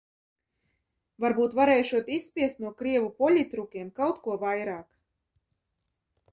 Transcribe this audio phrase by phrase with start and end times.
[1.25, 4.93] "Varbūt varēšot "izspiest" no krievu poļitrukiem kaut ko vairāk."